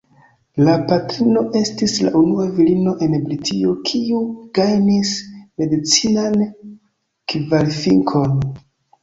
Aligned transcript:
La 0.67 0.75
patrino 0.91 1.43
estis 1.59 1.93
la 2.05 2.13
unua 2.19 2.45
virino 2.55 2.93
en 3.09 3.13
Britio 3.27 3.75
kiu 3.91 4.23
gajnis 4.61 5.13
medicinan 5.61 6.41
kvalifikon. 7.37 8.35